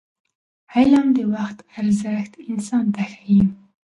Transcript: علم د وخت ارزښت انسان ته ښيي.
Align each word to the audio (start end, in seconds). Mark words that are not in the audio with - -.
علم 0.75 1.07
د 1.17 1.19
وخت 1.33 1.57
ارزښت 1.79 2.31
انسان 2.49 2.85
ته 2.95 3.01
ښيي. 3.11 3.41